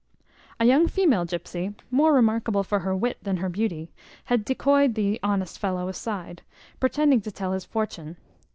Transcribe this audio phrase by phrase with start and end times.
[0.59, 3.91] A young female gypsy, more remarkable for her wit than her beauty,
[4.25, 6.41] had decoyed the honest fellow aside,
[6.79, 8.17] pretending to tell his fortune.